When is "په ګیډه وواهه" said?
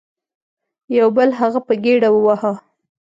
1.67-2.53